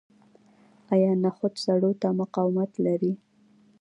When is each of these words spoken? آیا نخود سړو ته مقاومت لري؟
آیا 0.93 1.11
نخود 1.23 1.53
سړو 1.65 1.91
ته 2.01 2.07
مقاومت 2.19 2.71
لري؟ 2.85 3.13